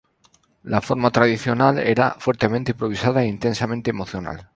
La 0.63 0.81
forma 0.81 1.01
musical 1.01 1.11
tradicional 1.23 1.77
era 1.77 2.15
fuertemente 2.17 2.71
improvisada 2.71 3.21
e 3.21 3.27
intensamente 3.27 3.91
emocional. 3.91 4.49